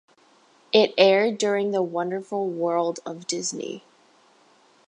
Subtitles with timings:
[0.71, 3.83] It aired during The Wonderful World of Disney.